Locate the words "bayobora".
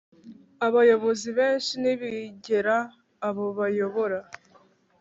3.57-4.19